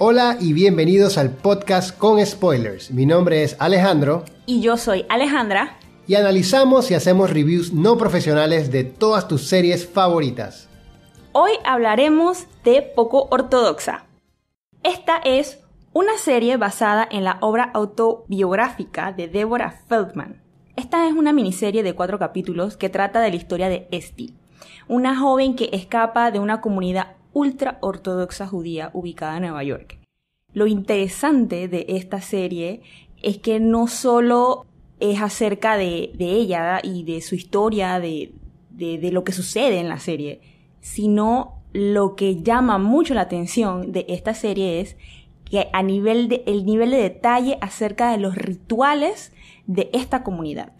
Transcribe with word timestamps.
Hola 0.00 0.36
y 0.40 0.52
bienvenidos 0.52 1.18
al 1.18 1.30
podcast 1.30 1.98
con 1.98 2.24
spoilers. 2.24 2.92
Mi 2.92 3.04
nombre 3.04 3.42
es 3.42 3.56
Alejandro. 3.58 4.24
Y 4.46 4.60
yo 4.60 4.76
soy 4.76 5.04
Alejandra. 5.08 5.76
Y 6.06 6.14
analizamos 6.14 6.88
y 6.92 6.94
hacemos 6.94 7.30
reviews 7.30 7.72
no 7.72 7.98
profesionales 7.98 8.70
de 8.70 8.84
todas 8.84 9.26
tus 9.26 9.48
series 9.48 9.88
favoritas. 9.88 10.68
Hoy 11.32 11.50
hablaremos 11.64 12.46
de 12.62 12.82
Poco 12.82 13.26
Ortodoxa. 13.32 14.04
Esta 14.84 15.16
es 15.16 15.58
una 15.92 16.16
serie 16.16 16.56
basada 16.58 17.08
en 17.10 17.24
la 17.24 17.38
obra 17.40 17.68
autobiográfica 17.74 19.10
de 19.10 19.26
Deborah 19.26 19.82
Feldman. 19.88 20.40
Esta 20.76 21.08
es 21.08 21.12
una 21.12 21.32
miniserie 21.32 21.82
de 21.82 21.96
cuatro 21.96 22.20
capítulos 22.20 22.76
que 22.76 22.88
trata 22.88 23.20
de 23.20 23.30
la 23.30 23.36
historia 23.36 23.68
de 23.68 23.88
Esti, 23.90 24.36
una 24.86 25.18
joven 25.18 25.56
que 25.56 25.70
escapa 25.72 26.30
de 26.30 26.38
una 26.38 26.60
comunidad 26.60 27.17
ultra 27.38 27.78
ortodoxa 27.82 28.48
judía 28.48 28.90
ubicada 28.94 29.36
en 29.36 29.42
Nueva 29.42 29.62
York. 29.62 30.00
Lo 30.52 30.66
interesante 30.66 31.68
de 31.68 31.86
esta 31.88 32.20
serie 32.20 32.82
es 33.22 33.38
que 33.38 33.60
no 33.60 33.86
solo 33.86 34.66
es 34.98 35.22
acerca 35.22 35.76
de, 35.76 36.10
ella 36.18 36.80
y 36.82 37.04
de 37.04 37.20
su 37.20 37.36
historia, 37.36 38.00
de, 38.00 38.32
lo 39.12 39.22
que 39.22 39.32
sucede 39.32 39.78
en 39.78 39.88
la 39.88 40.00
serie, 40.00 40.40
sino 40.80 41.62
lo 41.72 42.16
que 42.16 42.42
llama 42.42 42.78
mucho 42.78 43.14
la 43.14 43.20
atención 43.20 43.92
de 43.92 44.04
esta 44.08 44.34
serie 44.34 44.80
es 44.80 44.96
que 45.44 45.68
a 45.72 45.82
nivel 45.84 46.42
el 46.44 46.66
nivel 46.66 46.90
de 46.90 47.02
detalle 47.02 47.56
acerca 47.60 48.10
de 48.10 48.18
los 48.18 48.34
rituales 48.34 49.32
de 49.66 49.90
esta 49.92 50.24
comunidad. 50.24 50.72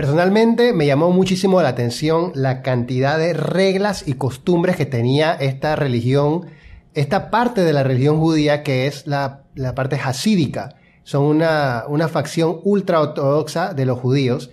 Personalmente 0.00 0.72
me 0.72 0.86
llamó 0.86 1.10
muchísimo 1.10 1.60
la 1.60 1.68
atención 1.68 2.32
la 2.34 2.62
cantidad 2.62 3.18
de 3.18 3.34
reglas 3.34 4.08
y 4.08 4.14
costumbres 4.14 4.76
que 4.76 4.86
tenía 4.86 5.34
esta 5.34 5.76
religión, 5.76 6.46
esta 6.94 7.30
parte 7.30 7.64
de 7.64 7.74
la 7.74 7.82
religión 7.82 8.18
judía 8.18 8.62
que 8.62 8.86
es 8.86 9.06
la, 9.06 9.42
parte 9.76 10.00
hasídica. 10.02 10.76
Son 11.02 11.24
una, 11.24 11.84
una 11.86 12.08
facción 12.08 12.60
ultra 12.64 13.02
ortodoxa 13.02 13.74
de 13.74 13.84
los 13.84 13.98
judíos. 13.98 14.50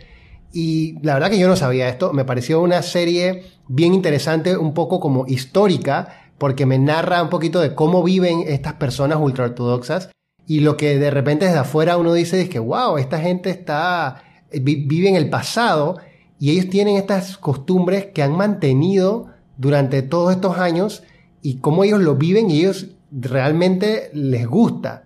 Y 0.52 1.00
la 1.02 1.14
verdad 1.14 1.30
que 1.30 1.40
yo 1.40 1.48
no 1.48 1.56
sabía 1.56 1.88
esto, 1.88 2.12
me 2.12 2.26
pareció 2.26 2.62
una 2.62 2.82
serie 2.82 3.46
bien 3.70 3.94
interesante, 3.94 4.58
un 4.58 4.74
poco 4.74 5.00
como 5.00 5.28
histórica, 5.28 6.30
porque 6.38 6.66
me 6.66 6.78
narra 6.78 7.24
un 7.24 7.30
poquito 7.30 7.62
de 7.62 7.74
cómo 7.74 8.04
viven 8.04 8.44
estas 8.48 8.74
personas 8.74 9.18
ultra 9.22 9.46
ortodoxas 9.46 10.10
y 10.46 10.62
lo 10.62 10.78
que 10.78 10.98
de 10.98 11.12
repente 11.12 11.46
desde 11.46 11.60
afuera 11.60 11.98
uno 11.98 12.14
dice 12.14 12.42
es 12.42 12.50
que, 12.50 12.60
wow, 12.60 12.98
esta 12.98 13.20
gente 13.20 13.50
está 13.50 14.24
viven 14.52 15.16
el 15.16 15.30
pasado 15.30 15.98
y 16.40 16.52
ellos 16.52 16.70
tienen 16.70 16.98
estas 16.98 17.38
costumbres 17.38 18.08
que 18.08 18.24
han 18.24 18.36
mantenido 18.36 19.28
durante 19.58 20.02
todos 20.02 20.34
estos 20.34 20.58
años 20.58 21.04
y 21.42 21.60
cómo 21.60 21.84
ellos 21.84 22.02
lo 22.02 22.16
viven 22.16 22.50
y 22.50 22.60
ellos 22.60 22.88
realmente 23.12 24.10
les 24.14 24.48
gusta. 24.48 25.06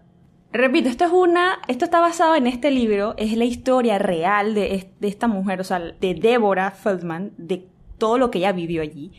Repito, 0.54 0.90
esto 0.90 1.06
es 1.06 1.12
una, 1.12 1.60
esto 1.70 1.86
está 1.86 2.02
basado 2.02 2.36
en 2.36 2.46
este 2.46 2.72
libro, 2.72 3.14
es 3.18 3.38
la 3.38 3.46
historia 3.46 3.98
real 4.00 4.54
de, 4.54 4.92
de 5.00 5.08
esta 5.08 5.28
mujer, 5.28 5.62
o 5.62 5.64
sea, 5.64 5.80
de 5.80 6.14
Deborah 6.14 6.72
Feldman, 6.72 7.32
de 7.38 7.68
todo 7.98 8.18
lo 8.18 8.32
que 8.32 8.40
ella 8.40 8.52
vivió 8.52 8.82
allí. 8.82 9.14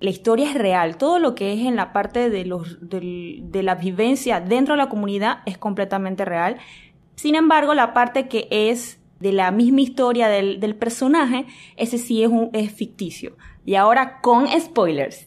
La 0.00 0.10
historia 0.10 0.50
es 0.50 0.54
real, 0.54 0.96
todo 0.96 1.20
lo 1.20 1.36
que 1.36 1.52
es 1.52 1.60
en 1.60 1.76
la 1.76 1.92
parte 1.92 2.28
de, 2.28 2.44
los, 2.44 2.78
de 2.80 3.62
la 3.62 3.76
vivencia 3.76 4.40
dentro 4.40 4.74
de 4.74 4.78
la 4.78 4.88
comunidad 4.88 5.38
es 5.46 5.58
completamente 5.58 6.24
real. 6.24 6.56
Sin 7.14 7.36
embargo, 7.36 7.74
la 7.74 7.94
parte 7.94 8.26
que 8.26 8.48
es 8.50 8.98
de 9.20 9.32
la 9.32 9.50
misma 9.50 9.80
historia 9.80 10.28
del, 10.28 10.76
personaje, 10.76 11.46
ese 11.76 11.98
sí 11.98 12.22
es, 12.22 12.28
un, 12.28 12.50
es 12.52 12.72
ficticio. 12.72 13.36
Y 13.64 13.74
ahora 13.76 14.20
con 14.20 14.46
spoilers. 14.60 15.26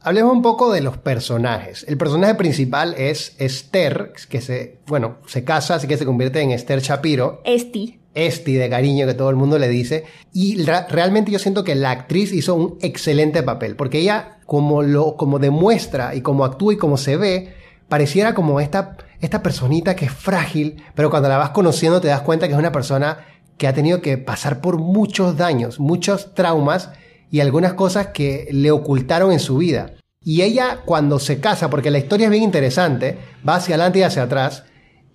Hablemos 0.00 0.32
un 0.32 0.42
poco 0.42 0.72
de 0.72 0.80
los 0.80 0.96
personajes. 0.96 1.84
El 1.88 1.98
personaje 1.98 2.34
principal 2.36 2.94
es 2.96 3.34
Esther, 3.38 4.12
que 4.28 4.40
se, 4.40 4.78
bueno, 4.86 5.18
se 5.26 5.44
casa, 5.44 5.74
así 5.74 5.88
que 5.88 5.96
se 5.96 6.06
convierte 6.06 6.40
en 6.40 6.52
Esther 6.52 6.80
Shapiro. 6.80 7.42
Esti. 7.44 7.98
Esti 8.14 8.54
de 8.54 8.70
cariño 8.70 9.06
que 9.06 9.14
todo 9.14 9.30
el 9.30 9.36
mundo 9.36 9.58
le 9.58 9.68
dice. 9.68 10.04
Y 10.32 10.62
realmente 10.62 11.32
yo 11.32 11.38
siento 11.38 11.64
que 11.64 11.74
la 11.74 11.90
actriz 11.90 12.32
hizo 12.32 12.54
un 12.54 12.78
excelente 12.80 13.42
papel, 13.42 13.76
porque 13.76 13.98
ella, 13.98 14.38
como 14.46 14.82
lo, 14.82 15.16
como 15.16 15.38
demuestra 15.38 16.14
y 16.14 16.20
como 16.20 16.44
actúa 16.44 16.74
y 16.74 16.76
como 16.76 16.96
se 16.96 17.16
ve, 17.16 17.54
pareciera 17.88 18.34
como 18.34 18.60
esta, 18.60 18.96
esta 19.20 19.42
personita 19.42 19.96
que 19.96 20.06
es 20.06 20.12
frágil, 20.12 20.82
pero 20.94 21.10
cuando 21.10 21.28
la 21.28 21.38
vas 21.38 21.50
conociendo 21.50 22.00
te 22.00 22.08
das 22.08 22.20
cuenta 22.20 22.46
que 22.46 22.52
es 22.52 22.58
una 22.58 22.72
persona 22.72 23.18
que 23.56 23.66
ha 23.66 23.72
tenido 23.72 24.00
que 24.00 24.18
pasar 24.18 24.60
por 24.60 24.78
muchos 24.78 25.36
daños, 25.36 25.80
muchos 25.80 26.34
traumas 26.34 26.90
y 27.30 27.40
algunas 27.40 27.74
cosas 27.74 28.08
que 28.08 28.48
le 28.52 28.70
ocultaron 28.70 29.32
en 29.32 29.40
su 29.40 29.58
vida. 29.58 29.92
Y 30.22 30.42
ella 30.42 30.80
cuando 30.84 31.18
se 31.18 31.40
casa, 31.40 31.70
porque 31.70 31.90
la 31.90 31.98
historia 31.98 32.26
es 32.26 32.30
bien 32.30 32.42
interesante, 32.42 33.18
va 33.46 33.56
hacia 33.56 33.74
adelante 33.74 34.00
y 34.00 34.02
hacia 34.02 34.24
atrás, 34.24 34.64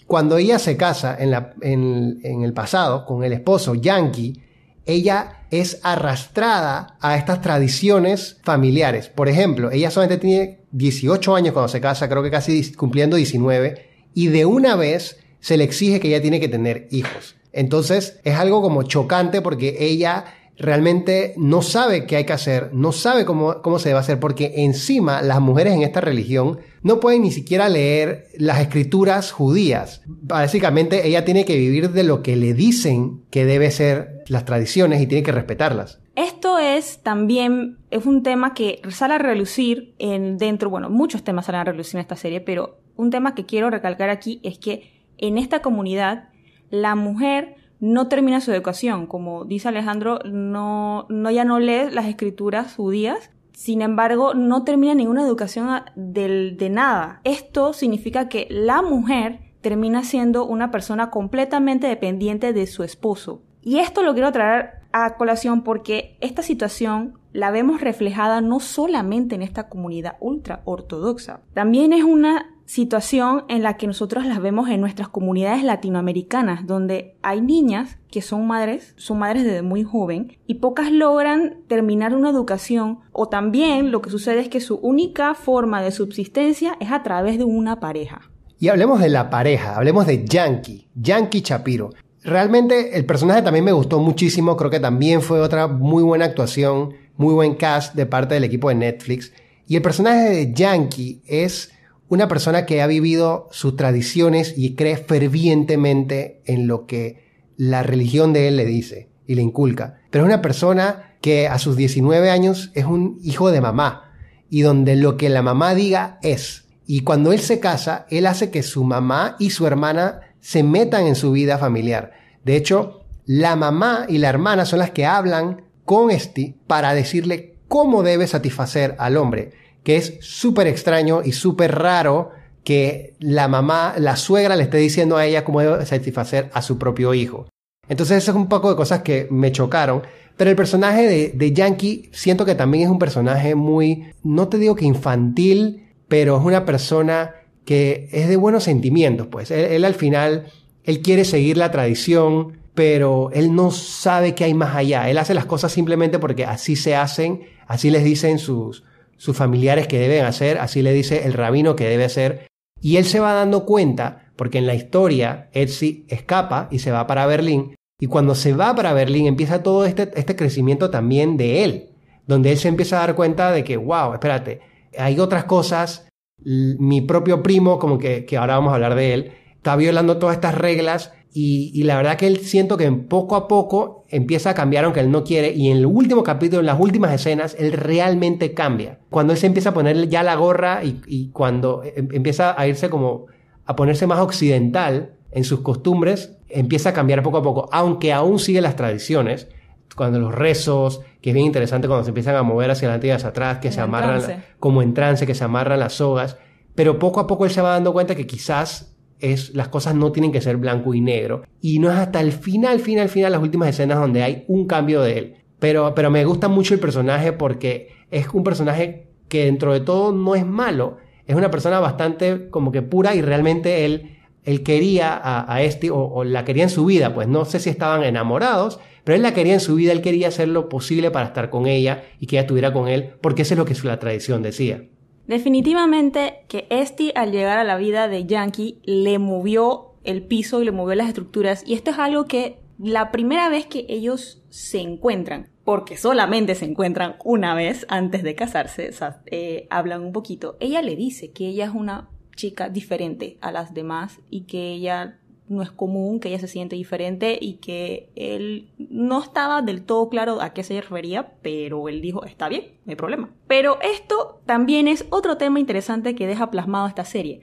cuando 0.07 0.37
ella 0.37 0.59
se 0.59 0.75
casa 0.75 1.15
en, 1.17 1.31
la, 1.31 1.53
en, 1.61 2.19
en 2.23 2.43
el 2.43 2.53
pasado 2.53 3.05
con 3.05 3.23
el 3.23 3.33
esposo 3.33 3.75
Yankee, 3.75 4.41
ella 4.85 5.42
es 5.61 5.79
arrastrada 5.83 6.97
a 6.99 7.15
estas 7.15 7.41
tradiciones 7.41 8.37
familiares. 8.43 9.09
Por 9.09 9.29
ejemplo, 9.29 9.71
ella 9.71 9.91
solamente 9.91 10.17
tiene 10.17 10.59
18 10.71 11.35
años 11.35 11.53
cuando 11.53 11.67
se 11.67 11.81
casa, 11.81 12.09
creo 12.09 12.23
que 12.23 12.31
casi 12.31 12.73
cumpliendo 12.73 13.17
19, 13.17 13.89
y 14.13 14.27
de 14.27 14.45
una 14.45 14.75
vez 14.75 15.17
se 15.39 15.57
le 15.57 15.63
exige 15.63 15.99
que 15.99 16.07
ella 16.07 16.21
tiene 16.21 16.39
que 16.39 16.47
tener 16.47 16.87
hijos. 16.91 17.35
Entonces 17.51 18.19
es 18.23 18.35
algo 18.35 18.61
como 18.61 18.83
chocante 18.83 19.41
porque 19.41 19.77
ella 19.79 20.25
realmente 20.57 21.33
no 21.37 21.61
sabe 21.61 22.05
qué 22.05 22.17
hay 22.17 22.25
que 22.25 22.33
hacer, 22.33 22.69
no 22.73 22.91
sabe 22.91 23.25
cómo, 23.25 23.61
cómo 23.61 23.79
se 23.79 23.89
debe 23.89 23.99
hacer, 23.99 24.19
porque 24.19 24.53
encima 24.57 25.21
las 25.21 25.41
mujeres 25.41 25.73
en 25.73 25.83
esta 25.83 26.01
religión 26.01 26.59
no 26.81 26.99
pueden 26.99 27.23
ni 27.23 27.31
siquiera 27.31 27.69
leer 27.69 28.27
las 28.37 28.59
escrituras 28.59 29.31
judías. 29.31 30.01
Básicamente 30.05 31.07
ella 31.07 31.25
tiene 31.25 31.45
que 31.45 31.57
vivir 31.57 31.91
de 31.91 32.03
lo 32.03 32.21
que 32.21 32.35
le 32.35 32.53
dicen 32.53 33.23
que 33.29 33.45
debe 33.45 33.71
ser 33.71 34.23
las 34.27 34.45
tradiciones 34.45 35.01
y 35.01 35.07
tiene 35.07 35.23
que 35.23 35.31
respetarlas. 35.31 35.99
Esto 36.15 36.59
es 36.59 37.01
también, 37.01 37.79
es 37.89 38.05
un 38.05 38.21
tema 38.21 38.53
que 38.53 38.81
sale 38.89 39.15
a 39.15 39.17
relucir 39.17 39.95
en 39.97 40.37
dentro, 40.37 40.69
bueno, 40.69 40.89
muchos 40.89 41.23
temas 41.23 41.47
salen 41.47 41.61
a 41.61 41.65
relucir 41.65 41.95
en 41.95 42.01
esta 42.01 42.15
serie, 42.15 42.39
pero 42.39 42.77
un 42.95 43.09
tema 43.09 43.33
que 43.33 43.45
quiero 43.45 43.71
recalcar 43.71 44.09
aquí 44.09 44.39
es 44.43 44.59
que 44.59 44.91
en 45.17 45.39
esta 45.39 45.61
comunidad 45.63 46.29
la 46.69 46.93
mujer 46.95 47.55
no 47.83 48.07
termina 48.07 48.39
su 48.39 48.53
educación. 48.53 49.07
Como 49.07 49.43
dice 49.43 49.67
Alejandro, 49.67 50.19
no, 50.23 51.05
no 51.09 51.31
ya 51.31 51.43
no 51.43 51.59
lee 51.59 51.91
las 51.91 52.05
escrituras 52.05 52.75
judías. 52.75 53.29
Sin 53.51 53.81
embargo, 53.81 54.33
no 54.33 54.63
termina 54.63 54.95
ninguna 54.95 55.23
educación 55.23 55.81
de, 55.97 56.55
de 56.57 56.69
nada. 56.69 57.19
Esto 57.25 57.73
significa 57.73 58.29
que 58.29 58.47
la 58.49 58.81
mujer 58.81 59.41
termina 59.59 60.05
siendo 60.05 60.45
una 60.45 60.71
persona 60.71 61.09
completamente 61.09 61.87
dependiente 61.87 62.53
de 62.53 62.67
su 62.67 62.83
esposo. 62.83 63.41
Y 63.61 63.79
esto 63.79 64.01
lo 64.01 64.13
quiero 64.13 64.31
traer 64.31 64.83
a 64.93 65.17
colación 65.17 65.65
porque 65.65 66.17
esta 66.21 66.41
situación 66.41 67.19
la 67.33 67.51
vemos 67.51 67.81
reflejada 67.81 68.39
no 68.39 68.61
solamente 68.61 69.35
en 69.35 69.41
esta 69.41 69.67
comunidad 69.67 70.15
ultra 70.21 70.61
ortodoxa, 70.63 71.41
también 71.53 71.91
es 71.91 72.03
una 72.03 72.52
situación 72.65 73.43
en 73.49 73.63
la 73.63 73.77
que 73.77 73.87
nosotros 73.87 74.25
las 74.25 74.41
vemos 74.41 74.69
en 74.69 74.81
nuestras 74.81 75.09
comunidades 75.09 75.63
latinoamericanas, 75.63 76.65
donde 76.65 77.15
hay 77.21 77.41
niñas 77.41 77.97
que 78.09 78.21
son 78.21 78.47
madres, 78.47 78.93
son 78.97 79.19
madres 79.19 79.43
desde 79.43 79.61
muy 79.61 79.83
joven 79.83 80.37
y 80.47 80.55
pocas 80.55 80.91
logran 80.91 81.57
terminar 81.67 82.15
una 82.15 82.29
educación 82.29 82.99
o 83.11 83.27
también 83.27 83.91
lo 83.91 84.01
que 84.01 84.09
sucede 84.09 84.41
es 84.41 84.49
que 84.49 84.61
su 84.61 84.75
única 84.75 85.33
forma 85.33 85.81
de 85.81 85.91
subsistencia 85.91 86.77
es 86.79 86.91
a 86.91 87.03
través 87.03 87.37
de 87.37 87.43
una 87.43 87.79
pareja. 87.79 88.29
Y 88.59 88.69
hablemos 88.69 89.01
de 89.01 89.09
la 89.09 89.29
pareja, 89.29 89.75
hablemos 89.75 90.07
de 90.07 90.23
Yankee, 90.25 90.87
Yankee 90.95 91.41
Chapiro. 91.41 91.89
Realmente 92.23 92.97
el 92.97 93.05
personaje 93.05 93.41
también 93.41 93.65
me 93.65 93.73
gustó 93.73 93.99
muchísimo, 93.99 94.55
creo 94.55 94.71
que 94.71 94.79
también 94.79 95.21
fue 95.21 95.41
otra 95.41 95.67
muy 95.67 96.01
buena 96.01 96.25
actuación, 96.25 96.93
muy 97.17 97.33
buen 97.33 97.55
cast 97.55 97.95
de 97.95 98.05
parte 98.05 98.35
del 98.35 98.45
equipo 98.45 98.69
de 98.69 98.75
Netflix. 98.75 99.33
Y 99.67 99.75
el 99.75 99.81
personaje 99.81 100.29
de 100.29 100.53
Yankee 100.53 101.21
es 101.25 101.73
una 102.09 102.27
persona 102.27 102.65
que 102.65 102.81
ha 102.81 102.87
vivido 102.87 103.47
sus 103.51 103.75
tradiciones 103.75 104.53
y 104.55 104.75
cree 104.75 104.97
fervientemente 104.97 106.41
en 106.45 106.67
lo 106.67 106.85
que 106.85 107.23
la 107.57 107.83
religión 107.83 108.33
de 108.33 108.47
él 108.47 108.57
le 108.57 108.65
dice 108.65 109.09
y 109.25 109.35
le 109.35 109.41
inculca. 109.41 110.01
Pero 110.09 110.23
es 110.23 110.27
una 110.27 110.41
persona 110.41 111.15
que 111.21 111.47
a 111.47 111.57
sus 111.57 111.75
19 111.75 112.29
años 112.29 112.71
es 112.73 112.85
un 112.85 113.17
hijo 113.23 113.51
de 113.51 113.61
mamá 113.61 114.13
y 114.49 114.61
donde 114.61 114.95
lo 114.95 115.17
que 115.17 115.29
la 115.29 115.41
mamá 115.41 115.73
diga 115.73 116.19
es. 116.21 116.65
Y 116.85 117.01
cuando 117.01 117.31
él 117.31 117.39
se 117.39 117.59
casa, 117.59 118.05
él 118.09 118.27
hace 118.27 118.51
que 118.51 118.61
su 118.61 118.83
mamá 118.83 119.35
y 119.39 119.51
su 119.51 119.65
hermana 119.65 120.19
se 120.41 120.63
metan 120.63 121.07
en 121.07 121.15
su 121.15 121.31
vida 121.31 121.57
familiar. 121.57 122.11
De 122.43 122.57
hecho, 122.57 123.05
la 123.25 123.55
mamá 123.55 124.05
y 124.09 124.17
la 124.17 124.29
hermana 124.29 124.65
son 124.65 124.79
las 124.79 124.91
que 124.91 125.05
hablan 125.05 125.63
con 125.85 126.11
este 126.11 126.57
para 126.67 126.93
decirle 126.93 127.55
cómo 127.69 128.03
debe 128.03 128.27
satisfacer 128.27 128.95
al 128.99 129.17
hombre 129.17 129.62
que 129.83 129.97
es 129.97 130.17
súper 130.21 130.67
extraño 130.67 131.21
y 131.23 131.31
súper 131.33 131.75
raro 131.75 132.31
que 132.63 133.15
la 133.19 133.47
mamá, 133.47 133.95
la 133.97 134.15
suegra 134.15 134.55
le 134.55 134.63
esté 134.63 134.77
diciendo 134.77 135.17
a 135.17 135.25
ella 135.25 135.43
cómo 135.43 135.59
debe 135.59 135.85
satisfacer 135.85 136.49
a 136.53 136.61
su 136.61 136.77
propio 136.77 137.13
hijo. 137.13 137.47
Entonces 137.89 138.17
eso 138.17 138.31
es 138.31 138.37
un 138.37 138.47
poco 138.47 138.69
de 138.69 138.75
cosas 138.75 139.01
que 139.01 139.27
me 139.29 139.51
chocaron. 139.51 140.03
Pero 140.37 140.49
el 140.49 140.55
personaje 140.55 141.05
de, 141.05 141.31
de 141.35 141.53
Yankee 141.53 142.09
siento 142.11 142.45
que 142.45 142.55
también 142.55 142.85
es 142.85 142.89
un 142.89 142.97
personaje 142.97 143.53
muy, 143.53 144.05
no 144.23 144.47
te 144.47 144.57
digo 144.57 144.75
que 144.75 144.85
infantil, 144.85 145.89
pero 146.07 146.37
es 146.37 146.43
una 146.43 146.65
persona 146.65 147.35
que 147.65 148.09
es 148.11 148.27
de 148.27 148.35
buenos 148.35 148.63
sentimientos, 148.63 149.27
pues. 149.27 149.51
Él, 149.51 149.85
al 149.85 149.95
final, 149.95 150.47
él 150.83 151.01
quiere 151.01 151.25
seguir 151.25 151.57
la 151.57 151.71
tradición, 151.71 152.59
pero 152.73 153.29
él 153.33 153.55
no 153.55 153.71
sabe 153.71 154.35
que 154.35 154.43
hay 154.43 154.53
más 154.53 154.75
allá. 154.75 155.09
Él 155.09 155.17
hace 155.17 155.33
las 155.33 155.45
cosas 155.45 155.71
simplemente 155.71 156.19
porque 156.19 156.45
así 156.45 156.75
se 156.75 156.95
hacen, 156.95 157.43
así 157.67 157.89
les 157.89 158.03
dicen 158.03 158.39
sus, 158.39 158.83
sus 159.17 159.37
familiares 159.37 159.87
que 159.87 159.99
deben 159.99 160.25
hacer, 160.25 160.57
así 160.57 160.81
le 160.81 160.93
dice 160.93 161.25
el 161.25 161.33
rabino 161.33 161.75
que 161.75 161.89
debe 161.89 162.05
hacer. 162.05 162.47
Y 162.81 162.97
él 162.97 163.05
se 163.05 163.19
va 163.19 163.33
dando 163.33 163.65
cuenta, 163.65 164.31
porque 164.35 164.57
en 164.57 164.67
la 164.67 164.75
historia 164.75 165.49
Etsy 165.53 166.05
escapa 166.09 166.67
y 166.71 166.79
se 166.79 166.91
va 166.91 167.07
para 167.07 167.25
Berlín, 167.25 167.75
y 167.99 168.07
cuando 168.07 168.35
se 168.35 168.53
va 168.53 168.75
para 168.75 168.93
Berlín 168.93 169.27
empieza 169.27 169.63
todo 169.63 169.85
este, 169.85 170.11
este 170.15 170.35
crecimiento 170.35 170.89
también 170.89 171.37
de 171.37 171.63
él, 171.63 171.89
donde 172.27 172.51
él 172.51 172.57
se 172.57 172.67
empieza 172.67 172.97
a 172.97 173.07
dar 173.07 173.15
cuenta 173.15 173.51
de 173.51 173.63
que, 173.63 173.77
wow, 173.77 174.13
espérate, 174.13 174.59
hay 174.97 175.19
otras 175.19 175.45
cosas, 175.45 176.09
mi 176.43 177.01
propio 177.01 177.41
primo, 177.41 177.79
como 177.79 177.97
que, 177.97 178.25
que 178.25 178.37
ahora 178.37 178.55
vamos 178.55 178.71
a 178.71 178.75
hablar 178.75 178.95
de 178.95 179.13
él, 179.13 179.31
está 179.55 179.75
violando 179.75 180.17
todas 180.17 180.35
estas 180.35 180.55
reglas 180.55 181.13
y, 181.35 181.83
la 181.83 181.97
verdad 181.97 182.15
que 182.15 182.27
él 182.27 182.37
siento 182.39 182.77
que 182.77 182.91
poco 182.91 183.35
a 183.35 183.47
poco 183.47 184.05
empieza 184.09 184.51
a 184.51 184.53
cambiar 184.53 184.85
aunque 184.85 184.99
él 184.99 185.09
no 185.09 185.23
quiere 185.23 185.51
y 185.51 185.71
en 185.71 185.77
el 185.77 185.85
último 185.87 186.21
capítulo, 186.23 186.59
en 186.59 186.67
las 186.67 186.79
últimas 186.79 187.11
escenas, 187.11 187.55
él 187.57 187.71
realmente 187.71 188.53
cambia. 188.53 188.99
Cuando 189.09 189.33
él 189.33 189.39
se 189.39 189.47
empieza 189.47 189.69
a 189.69 189.73
poner 189.73 190.09
ya 190.09 190.21
la 190.21 190.35
gorra 190.35 190.83
y, 190.83 191.01
y 191.07 191.29
cuando 191.29 191.81
em, 191.83 192.07
empieza 192.11 192.59
a 192.59 192.67
irse 192.67 192.89
como 192.89 193.25
a 193.65 193.75
ponerse 193.75 194.05
más 194.05 194.19
occidental 194.19 195.13
en 195.31 195.43
sus 195.43 195.61
costumbres, 195.61 196.37
empieza 196.49 196.89
a 196.89 196.93
cambiar 196.93 197.23
poco 197.23 197.37
a 197.37 197.43
poco, 197.43 197.69
aunque 197.71 198.13
aún 198.13 198.37
sigue 198.37 198.61
las 198.61 198.75
tradiciones, 198.75 199.47
cuando 199.95 200.19
los 200.19 200.33
rezos, 200.33 201.01
que 201.21 201.31
es 201.31 201.33
bien 201.33 201.45
interesante 201.45 201.87
cuando 201.87 202.03
se 202.03 202.09
empiezan 202.09 202.35
a 202.35 202.43
mover 202.43 202.71
hacia 202.71 202.87
adelante 202.87 203.07
y 203.07 203.11
hacia 203.11 203.29
atrás, 203.29 203.59
que 203.59 203.71
se 203.71 203.81
amarran 203.81 204.43
como 204.59 204.81
en 204.81 204.93
trance, 204.93 205.25
que 205.25 205.35
se 205.35 205.43
amarran 205.43 205.79
las 205.79 205.93
sogas, 205.93 206.37
pero 206.75 206.99
poco 206.99 207.19
a 207.19 207.27
poco 207.27 207.45
él 207.45 207.51
se 207.51 207.61
va 207.61 207.71
dando 207.71 207.93
cuenta 207.93 208.15
que 208.15 208.25
quizás 208.25 208.92
es, 209.23 209.55
las 209.55 209.69
cosas 209.69 209.95
no 209.95 210.11
tienen 210.11 210.33
que 210.33 210.41
ser 210.41 210.57
blanco 210.57 210.93
y 210.93 210.99
negro. 210.99 211.43
Y 211.61 211.79
no 211.79 211.89
es 211.89 211.97
hasta 211.97 212.19
el 212.19 212.33
final, 212.33 212.79
final, 212.79 213.07
final, 213.07 213.31
las 213.31 213.41
últimas 213.41 213.69
escenas 213.69 213.97
donde 213.97 214.21
hay 214.21 214.43
un 214.49 214.67
cambio 214.67 215.01
de 215.01 215.17
él. 215.17 215.35
Pero, 215.59 215.95
pero 215.95 216.11
me 216.11 216.25
gusta 216.25 216.49
mucho 216.49 216.73
el 216.73 216.81
personaje 216.81 217.31
porque 217.31 217.89
es 218.11 218.27
un 218.33 218.43
personaje 218.43 219.07
que 219.29 219.45
dentro 219.45 219.71
de 219.71 219.79
todo 219.79 220.11
no 220.11 220.35
es 220.35 220.45
malo. 220.45 220.97
Es 221.25 221.37
una 221.37 221.49
persona 221.49 221.79
bastante 221.79 222.49
como 222.49 222.73
que 222.73 222.81
pura 222.81 223.15
y 223.15 223.21
realmente 223.21 223.85
él, 223.85 224.17
él 224.43 224.61
quería 224.61 225.21
a, 225.23 225.61
este 225.61 225.89
o, 225.89 225.99
o 225.99 226.25
la 226.25 226.43
quería 226.43 226.63
en 226.63 226.69
su 226.69 226.85
vida. 226.85 227.13
Pues 227.13 227.29
no 227.29 227.45
sé 227.45 227.61
si 227.61 227.69
estaban 227.69 228.03
enamorados, 228.03 228.81
pero 229.05 229.15
él 229.15 229.21
la 229.21 229.33
quería 229.33 229.53
en 229.53 229.61
su 229.61 229.75
vida, 229.75 229.93
él 229.93 230.01
quería 230.01 230.27
hacer 230.27 230.49
lo 230.49 230.67
posible 230.67 231.11
para 231.11 231.27
estar 231.27 231.49
con 231.49 231.65
ella 231.65 232.03
y 232.19 232.27
que 232.27 232.35
ella 232.35 232.41
estuviera 232.41 232.73
con 232.73 232.89
él, 232.89 233.13
porque 233.21 233.43
eso 233.43 233.53
es 233.53 233.57
lo 233.57 233.65
que 233.65 233.75
la 233.83 233.99
tradición 233.99 234.43
decía. 234.43 234.83
Definitivamente 235.27 236.45
que 236.47 236.67
Esti 236.69 237.11
al 237.15 237.31
llegar 237.31 237.57
a 237.57 237.63
la 237.63 237.77
vida 237.77 238.07
de 238.07 238.25
Yankee 238.25 238.79
le 238.83 239.19
movió 239.19 239.93
el 240.03 240.23
piso 240.23 240.61
y 240.61 240.65
le 240.65 240.71
movió 240.71 240.95
las 240.95 241.07
estructuras 241.07 241.63
y 241.65 241.73
esto 241.73 241.91
es 241.91 241.99
algo 241.99 242.25
que 242.25 242.59
la 242.77 243.11
primera 243.11 243.49
vez 243.49 243.65
que 243.65 243.85
ellos 243.87 244.43
se 244.49 244.81
encuentran, 244.81 245.49
porque 245.63 245.95
solamente 245.95 246.55
se 246.55 246.65
encuentran 246.65 247.15
una 247.23 247.55
vez 247.55 247.85
antes 247.87 248.23
de 248.23 248.35
casarse, 248.35 248.91
eh, 249.27 249.67
hablan 249.69 250.03
un 250.03 250.11
poquito, 250.11 250.57
ella 250.59 250.81
le 250.81 250.95
dice 250.95 251.31
que 251.31 251.47
ella 251.47 251.65
es 251.65 251.71
una 251.73 252.09
chica 252.35 252.69
diferente 252.69 253.37
a 253.41 253.51
las 253.51 253.73
demás 253.73 254.19
y 254.29 254.41
que 254.41 254.73
ella 254.73 255.19
no 255.53 255.61
es 255.61 255.71
común, 255.71 256.19
que 256.19 256.29
ella 256.29 256.39
se 256.39 256.47
siente 256.47 256.75
diferente 256.75 257.37
y 257.39 257.55
que 257.55 258.09
él 258.15 258.69
no 258.77 259.21
estaba 259.21 259.61
del 259.61 259.83
todo 259.83 260.09
claro 260.09 260.41
a 260.41 260.53
qué 260.53 260.63
se 260.63 260.79
refería, 260.81 261.33
pero 261.41 261.87
él 261.87 262.01
dijo, 262.01 262.25
está 262.25 262.49
bien, 262.49 262.65
no 262.85 262.91
hay 262.91 262.95
problema. 262.95 263.29
Pero 263.47 263.79
esto 263.81 264.41
también 264.45 264.87
es 264.87 265.05
otro 265.09 265.37
tema 265.37 265.59
interesante 265.59 266.15
que 266.15 266.27
deja 266.27 266.51
plasmado 266.51 266.87
esta 266.87 267.05
serie, 267.05 267.41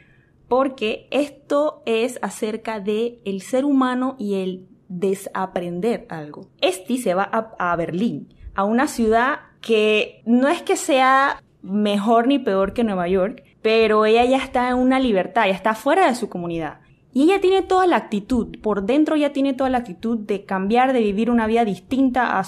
porque 0.49 1.09
esto 1.11 1.83
es 1.87 2.19
acerca 2.23 2.81
de 2.81 3.21
el 3.25 3.41
ser 3.43 3.65
humano 3.65 4.17
y 4.19 4.35
el 4.35 4.67
desaprender 4.89 6.07
algo. 6.09 6.49
Este 6.61 6.99
se 6.99 7.15
va 7.15 7.29
a, 7.31 7.73
a 7.73 7.77
Berlín, 7.77 8.35
a 8.55 8.65
una 8.65 8.89
ciudad 8.89 9.41
que 9.61 10.23
no 10.27 10.49
es 10.49 10.63
que 10.63 10.77
sea 10.77 11.43
mejor 11.63 12.27
ni 12.27 12.39
peor 12.39 12.73
que 12.73 12.85
Nueva 12.85 13.09
York, 13.09 13.45
pero 13.63 14.07
ella 14.07 14.25
ya 14.25 14.39
está 14.39 14.71
en 14.71 14.77
una 14.77 14.99
libertad, 14.99 15.47
ya 15.47 15.53
está 15.53 15.75
fuera 15.75 16.07
de 16.07 16.15
su 16.15 16.29
comunidad. 16.29 16.81
Y 17.13 17.25
ella 17.25 17.41
tiene 17.41 17.63
toda 17.63 17.87
la 17.87 17.97
actitud, 17.97 18.59
por 18.61 18.85
dentro 18.85 19.17
ya 19.17 19.33
tiene 19.33 19.53
toda 19.53 19.69
la 19.69 19.79
actitud 19.79 20.19
de 20.19 20.45
cambiar, 20.45 20.93
de 20.93 21.01
vivir 21.01 21.31
una 21.31 21.49
vida 21.49 21.65
distinta 21.65 22.41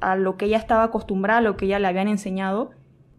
a, 0.00 0.16
lo 0.16 0.36
que 0.36 0.44
ella 0.44 0.58
estaba 0.58 0.84
acostumbrada, 0.84 1.38
a 1.38 1.42
lo 1.42 1.56
que 1.56 1.66
ella 1.66 1.80
le 1.80 1.88
habían 1.88 2.06
enseñado, 2.06 2.70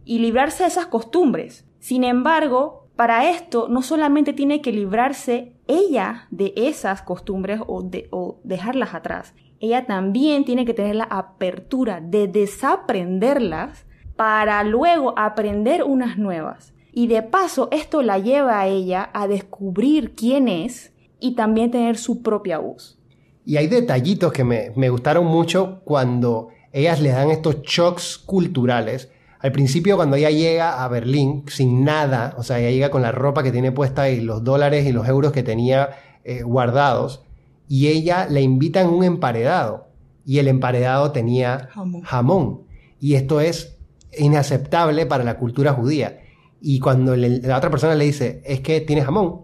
y 0.05 0.19
librarse 0.19 0.63
de 0.63 0.69
esas 0.69 0.85
costumbres. 0.85 1.65
Sin 1.79 2.05
embargo, 2.05 2.87
para 2.95 3.29
esto 3.29 3.67
no 3.67 3.81
solamente 3.81 4.31
tiene 4.31 4.61
que 4.61 4.71
librarse 4.71 5.53
ella 5.67 6.27
de 6.31 6.53
esas 6.55 7.01
costumbres 7.01 7.59
o, 7.67 7.81
de, 7.81 8.07
o 8.11 8.39
dejarlas 8.43 8.93
atrás, 8.93 9.35
ella 9.59 9.85
también 9.85 10.45
tiene 10.45 10.65
que 10.65 10.73
tener 10.73 10.95
la 10.95 11.05
apertura 11.05 11.99
de 11.99 12.27
desaprenderlas 12.27 13.85
para 14.15 14.63
luego 14.63 15.17
aprender 15.17 15.83
unas 15.83 16.17
nuevas. 16.17 16.74
Y 16.97 17.07
de 17.07 17.23
paso, 17.23 17.67
esto 17.73 18.01
la 18.01 18.19
lleva 18.19 18.61
a 18.61 18.67
ella 18.67 19.09
a 19.13 19.27
descubrir 19.27 20.15
quién 20.15 20.47
es 20.47 20.93
y 21.19 21.35
también 21.35 21.69
tener 21.69 21.97
su 21.97 22.21
propia 22.23 22.57
voz. 22.59 22.97
Y 23.45 23.57
hay 23.57 23.67
detallitos 23.67 24.31
que 24.31 24.45
me, 24.45 24.89
gustaron 24.89 25.25
mucho 25.25 25.81
cuando 25.83 26.47
ellas 26.71 27.01
le 27.01 27.09
dan 27.09 27.31
estos 27.31 27.63
shocks 27.63 28.17
culturales. 28.17 29.11
Al 29.39 29.51
principio, 29.51 29.97
cuando 29.97 30.15
ella 30.15 30.29
llega 30.29 30.85
a 30.85 30.87
Berlín 30.87 31.43
sin 31.47 31.83
nada, 31.83 32.33
o 32.37 32.43
sea, 32.43 32.59
ella 32.59 32.71
llega 32.71 32.91
con 32.91 33.01
la 33.01 33.11
ropa 33.11 33.43
que 33.43 33.51
tiene 33.51 33.73
puesta 33.73 34.09
y 34.09 34.21
los 34.21 34.45
dólares 34.45 34.85
y 34.85 34.93
los 34.93 35.05
euros 35.05 35.33
que 35.33 35.43
tenía 35.43 35.89
eh, 36.23 36.43
guardados, 36.43 37.25
y 37.67 37.87
ella 37.87 38.25
le 38.29 38.41
invita 38.41 38.79
en 38.79 38.87
un 38.87 39.03
emparedado, 39.03 39.89
y 40.25 40.39
el 40.39 40.47
emparedado 40.47 41.11
tenía 41.11 41.67
jamón. 42.05 42.61
Y 43.01 43.15
esto 43.15 43.41
es 43.41 43.75
inaceptable 44.17 45.05
para 45.05 45.25
la 45.25 45.37
cultura 45.37 45.73
judía. 45.73 46.21
Y 46.67 46.79
cuando 46.79 47.15
la 47.15 47.57
otra 47.57 47.69
persona 47.69 47.93
le 47.93 48.05
dice, 48.05 48.41
es 48.43 48.61
que 48.61 48.81
tiene 48.81 49.03
jamón, 49.03 49.43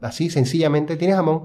así 0.00 0.30
sencillamente 0.30 0.96
tiene 0.96 1.12
jamón, 1.12 1.42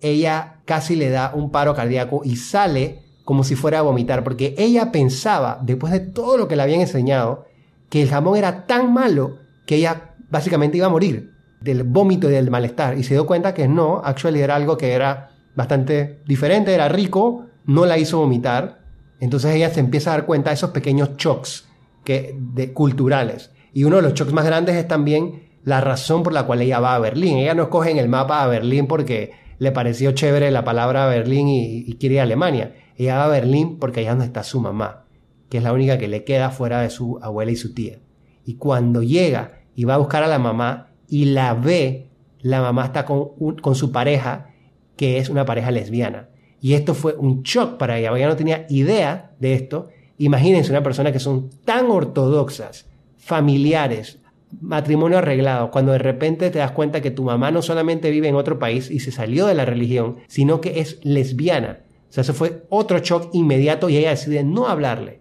ella 0.00 0.62
casi 0.64 0.96
le 0.96 1.10
da 1.10 1.32
un 1.34 1.50
paro 1.50 1.74
cardíaco 1.74 2.22
y 2.24 2.36
sale 2.36 3.02
como 3.22 3.44
si 3.44 3.54
fuera 3.54 3.80
a 3.80 3.82
vomitar, 3.82 4.24
porque 4.24 4.54
ella 4.56 4.90
pensaba, 4.90 5.60
después 5.62 5.92
de 5.92 6.00
todo 6.00 6.38
lo 6.38 6.48
que 6.48 6.56
le 6.56 6.62
habían 6.62 6.80
enseñado, 6.80 7.44
que 7.90 8.00
el 8.00 8.08
jamón 8.08 8.38
era 8.38 8.64
tan 8.66 8.94
malo 8.94 9.40
que 9.66 9.76
ella 9.76 10.14
básicamente 10.30 10.78
iba 10.78 10.86
a 10.86 10.88
morir 10.88 11.34
del 11.60 11.82
vómito 11.82 12.30
y 12.30 12.32
del 12.32 12.50
malestar. 12.50 12.96
Y 12.96 13.04
se 13.04 13.12
dio 13.12 13.26
cuenta 13.26 13.52
que 13.52 13.68
no, 13.68 14.00
actually 14.02 14.40
era 14.40 14.56
algo 14.56 14.78
que 14.78 14.92
era 14.92 15.32
bastante 15.54 16.22
diferente, 16.24 16.72
era 16.72 16.88
rico, 16.88 17.44
no 17.66 17.84
la 17.84 17.98
hizo 17.98 18.20
vomitar. 18.20 18.80
Entonces 19.20 19.54
ella 19.54 19.68
se 19.68 19.80
empieza 19.80 20.14
a 20.14 20.16
dar 20.16 20.24
cuenta 20.24 20.48
de 20.48 20.54
esos 20.54 20.70
pequeños 20.70 21.10
shocks 21.18 21.68
que, 22.04 22.34
de, 22.38 22.72
culturales. 22.72 23.50
Y 23.72 23.84
uno 23.84 23.96
de 23.96 24.02
los 24.02 24.14
shocks 24.14 24.32
más 24.32 24.44
grandes 24.44 24.76
es 24.76 24.86
también 24.86 25.50
la 25.64 25.80
razón 25.80 26.22
por 26.22 26.32
la 26.32 26.44
cual 26.44 26.60
ella 26.62 26.80
va 26.80 26.94
a 26.94 26.98
Berlín. 26.98 27.38
Ella 27.38 27.54
no 27.54 27.64
escoge 27.64 27.90
en 27.90 27.98
el 27.98 28.08
mapa 28.08 28.42
a 28.42 28.46
Berlín 28.46 28.86
porque 28.86 29.32
le 29.58 29.72
pareció 29.72 30.12
chévere 30.12 30.50
la 30.50 30.64
palabra 30.64 31.06
Berlín 31.06 31.48
y, 31.48 31.94
quiere 31.94 32.16
ir 32.16 32.20
a 32.20 32.24
Alemania. 32.24 32.74
Ella 32.96 33.18
va 33.18 33.26
a 33.26 33.28
Berlín 33.28 33.78
porque 33.78 34.00
allá 34.00 34.10
donde 34.10 34.26
está 34.26 34.42
su 34.42 34.60
mamá, 34.60 35.04
que 35.48 35.58
es 35.58 35.62
la 35.62 35.72
única 35.72 35.98
que 35.98 36.08
le 36.08 36.24
queda 36.24 36.50
fuera 36.50 36.80
de 36.80 36.90
su 36.90 37.18
abuela 37.22 37.52
y 37.52 37.56
su 37.56 37.72
tía. 37.72 38.00
Y 38.44 38.54
cuando 38.54 39.02
llega 39.02 39.60
y 39.74 39.84
va 39.84 39.94
a 39.94 39.98
buscar 39.98 40.24
a 40.24 40.28
la 40.28 40.38
mamá 40.38 40.88
y 41.08 41.26
la 41.26 41.54
ve, 41.54 42.08
la 42.40 42.60
mamá 42.60 42.86
está 42.86 43.04
con, 43.04 43.28
con 43.60 43.74
su 43.74 43.92
pareja, 43.92 44.48
que 44.96 45.18
es 45.18 45.28
una 45.28 45.44
pareja 45.44 45.70
lesbiana. 45.70 46.28
Y 46.60 46.74
esto 46.74 46.94
fue 46.94 47.14
un 47.14 47.42
shock 47.42 47.76
para 47.76 47.98
ella, 47.98 48.16
ella 48.16 48.28
no 48.28 48.36
tenía 48.36 48.66
idea 48.68 49.32
de 49.38 49.54
esto. 49.54 49.88
Imagínense 50.18 50.70
una 50.70 50.82
persona 50.82 51.12
que 51.12 51.18
son 51.18 51.50
tan 51.64 51.90
ortodoxas, 51.90 52.88
familiares, 53.22 54.18
matrimonio 54.60 55.18
arreglado, 55.18 55.70
cuando 55.70 55.92
de 55.92 55.98
repente 55.98 56.50
te 56.50 56.58
das 56.58 56.72
cuenta 56.72 57.00
que 57.00 57.12
tu 57.12 57.22
mamá 57.22 57.50
no 57.52 57.62
solamente 57.62 58.10
vive 58.10 58.28
en 58.28 58.34
otro 58.34 58.58
país 58.58 58.90
y 58.90 58.98
se 59.00 59.12
salió 59.12 59.46
de 59.46 59.54
la 59.54 59.64
religión, 59.64 60.18
sino 60.26 60.60
que 60.60 60.80
es 60.80 60.98
lesbiana. 61.04 61.80
O 62.10 62.12
sea, 62.12 62.22
eso 62.22 62.34
fue 62.34 62.64
otro 62.68 62.98
shock 62.98 63.30
inmediato 63.32 63.88
y 63.88 63.96
ella 63.96 64.10
decide 64.10 64.42
no 64.42 64.66
hablarle. 64.66 65.20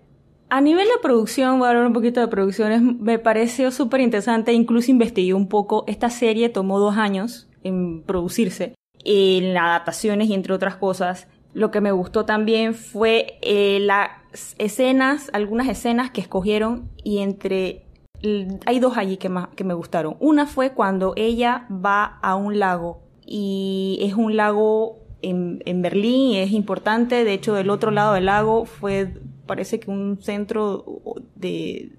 A 0.50 0.60
nivel 0.60 0.88
de 0.88 1.00
producción, 1.02 1.60
voy 1.60 1.68
a 1.68 1.70
hablar 1.70 1.86
un 1.86 1.94
poquito 1.94 2.20
de 2.20 2.28
producciones, 2.28 2.82
me 2.82 3.20
pareció 3.20 3.72
súper 3.72 4.02
interesante, 4.02 4.52
incluso 4.52 4.92
investigué 4.92 5.34
un 5.34 5.48
poco, 5.48 5.86
esta 5.88 6.10
serie 6.10 6.50
tomó 6.50 6.80
dos 6.80 6.98
años 6.98 7.48
en 7.64 8.02
producirse, 8.02 8.74
en 9.06 9.56
adaptaciones 9.56 10.28
y 10.28 10.34
entre 10.34 10.54
otras 10.54 10.76
cosas. 10.76 11.28
Lo 11.54 11.70
que 11.70 11.82
me 11.82 11.92
gustó 11.92 12.26
también 12.26 12.74
fue 12.74 13.38
eh, 13.42 13.80
las 13.80 14.10
escenas, 14.58 15.30
algunas 15.34 15.70
escenas 15.70 16.12
que 16.12 16.22
escogieron 16.22 16.90
y 17.04 17.20
entre 17.20 17.86
hay 18.66 18.80
dos 18.80 18.98
allí 18.98 19.18
que, 19.18 19.32
que 19.56 19.64
me 19.64 19.74
gustaron. 19.74 20.16
Una 20.20 20.46
fue 20.46 20.72
cuando 20.72 21.14
ella 21.16 21.68
va 21.70 22.20
a 22.22 22.36
un 22.36 22.60
lago 22.60 23.02
y 23.26 23.98
es 24.02 24.14
un 24.14 24.36
lago 24.36 25.00
en, 25.22 25.62
en 25.66 25.82
Berlín 25.82 26.32
y 26.32 26.38
es 26.38 26.52
importante. 26.52 27.24
De 27.24 27.34
hecho, 27.34 27.54
del 27.54 27.70
otro 27.70 27.92
lado 27.92 28.14
del 28.14 28.26
lago 28.26 28.66
fue, 28.66 29.14
parece 29.46 29.80
que 29.80 29.90
un 29.90 30.20
centro 30.22 30.86
de, 31.36 31.94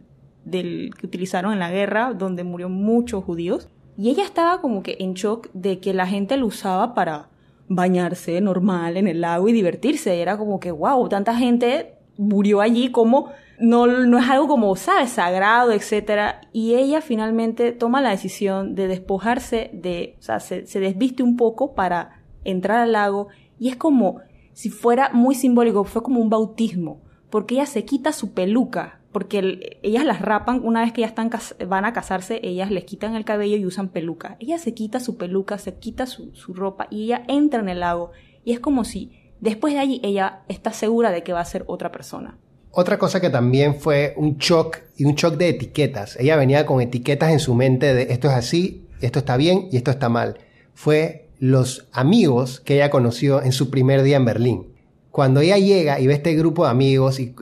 del, 0.45 0.91
que 0.99 1.07
utilizaron 1.07 1.53
en 1.53 1.59
la 1.59 1.71
guerra 1.71 2.15
donde 2.15 2.45
murió 2.45 2.69
muchos 2.69 3.25
judíos. 3.25 3.69
Y 3.97 4.11
ella 4.11 4.25
estaba 4.25 4.61
como 4.61 4.83
que 4.83 4.97
en 5.01 5.15
shock 5.15 5.49
de 5.53 5.79
que 5.79 5.93
la 5.93 6.07
gente 6.07 6.37
lo 6.37 6.47
usaba 6.47 6.95
para 6.95 7.29
bañarse 7.69 8.41
normal 8.41 8.97
en 8.97 9.07
el 9.07 9.21
lago 9.21 9.49
y 9.49 9.53
divertirse. 9.53 10.21
Era 10.21 10.37
como 10.37 10.61
que, 10.61 10.71
wow, 10.71 11.09
tanta 11.09 11.35
gente 11.37 11.95
murió 12.17 12.61
allí 12.61 12.91
como 12.91 13.31
no, 13.63 13.87
no 13.87 14.19
es 14.19 14.29
algo 14.29 14.49
como, 14.49 14.75
¿sabes?, 14.77 15.11
sagrado, 15.11 15.73
etc. 15.73 16.37
Y 16.53 16.75
ella 16.75 17.01
finalmente 17.01 17.73
toma 17.73 18.01
la 18.01 18.11
decisión 18.11 18.75
de 18.75 18.89
despojarse 18.89 19.71
de, 19.73 20.17
o 20.19 20.23
sea, 20.23 20.41
se, 20.41 20.67
se 20.67 20.81
desviste 20.81 21.23
un 21.23 21.37
poco 21.37 21.75
para 21.75 22.23
entrar 22.45 22.81
al 22.81 22.93
lago 22.93 23.29
y 23.59 23.69
es 23.69 23.77
como 23.77 24.21
si 24.53 24.69
fuera 24.69 25.11
muy 25.13 25.35
simbólico, 25.35 25.85
fue 25.85 26.03
como 26.03 26.21
un 26.21 26.29
bautismo, 26.29 27.01
porque 27.31 27.55
ella 27.55 27.67
se 27.67 27.85
quita 27.85 28.13
su 28.13 28.33
peluca, 28.33 29.01
porque 29.13 29.79
ellas 29.83 30.05
las 30.05 30.21
rapan, 30.21 30.61
una 30.65 30.81
vez 30.83 30.93
que 30.93 31.03
ya 31.03 31.07
están, 31.07 31.31
van 31.69 31.85
a 31.85 31.93
casarse, 31.93 32.41
ellas 32.43 32.71
les 32.71 32.85
quitan 32.85 33.15
el 33.15 33.25
cabello 33.25 33.57
y 33.57 33.65
usan 33.65 33.89
peluca. 33.89 34.37
Ella 34.41 34.59
se 34.59 34.75
quita 34.75 35.01
su 35.01 35.17
peluca, 35.17 35.59
se 35.59 35.75
quita 35.75 36.07
su, 36.07 36.35
su 36.35 36.53
ropa 36.53 36.89
y 36.91 37.05
ella 37.05 37.23
entra 37.29 37.61
en 37.61 37.69
el 37.69 37.81
lago 37.81 38.11
y 38.45 38.53
es 38.53 38.61
como 38.61 38.85
si 38.85 39.13
después 39.41 39.75
de 39.75 39.81
allí 39.81 40.01
ella 40.03 40.43
está 40.49 40.73
segura 40.73 41.11
de 41.11 41.23
que 41.23 41.33
va 41.33 41.41
a 41.41 41.45
ser 41.45 41.65
otra 41.69 41.93
persona. 41.93 42.39
Otra 42.75 42.99
cosa 42.99 43.21
que 43.21 43.29
también 43.29 43.75
fue 43.75 44.15
un 44.17 44.39
shock 44.39 44.79
y 44.97 45.05
un 45.05 45.15
shock 45.15 45.37
de 45.37 45.51
etiquetas. 45.51 46.17
Ella 46.19 46.37
venía 46.37 46.65
con 46.65 46.81
etiquetas 46.81 47.31
en 47.31 47.39
su 47.39 47.55
mente 47.55 47.93
de 47.93 48.05
esto 48.05 48.29
es 48.29 48.35
así, 48.35 48.87
esto 49.03 49.19
está 49.19 49.37
bien 49.37 49.69
y 49.71 49.77
esto 49.77 49.91
está 49.91 50.09
mal. 50.09 50.39
Fue 50.73 51.29
los 51.39 51.87
amigos 51.93 52.61
que 52.61 52.77
ella 52.77 52.89
conoció 52.89 53.43
en 53.43 53.53
su 53.53 53.69
primer 53.69 54.03
día 54.03 54.17
en 54.17 54.25
Berlín. 54.25 54.67
Cuando 55.11 55.41
ella 55.41 55.59
llega 55.59 56.01
y 56.01 56.07
ve 56.07 56.15
este 56.15 56.35
grupo 56.35 56.65
de 56.65 56.71
amigos 56.71 57.21
y, 57.21 57.35